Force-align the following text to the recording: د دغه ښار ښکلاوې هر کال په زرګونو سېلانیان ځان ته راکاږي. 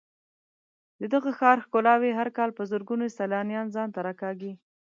د 0.99 1.01
دغه 1.13 1.31
ښار 1.37 1.57
ښکلاوې 1.65 2.11
هر 2.19 2.29
کال 2.37 2.49
په 2.57 2.63
زرګونو 2.71 3.05
سېلانیان 3.17 3.67
ځان 3.75 3.89
ته 3.95 3.99
راکاږي. 4.07 4.53